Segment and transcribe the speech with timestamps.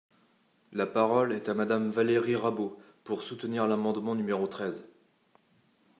[0.71, 4.89] La parole est à Madame Valérie Rabault, pour soutenir l’amendement numéro treize.